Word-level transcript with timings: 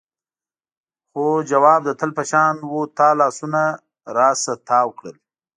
خو 1.11 1.25
ځواب 1.49 1.81
د 1.85 1.89
تل 1.99 2.11
په 2.17 2.23
شان 2.31 2.55
و 2.71 2.75
تا 2.97 3.09
لاسونه 3.19 3.61
رانه 4.15 4.53
تاو 4.67 4.87
کړل. 4.97 5.15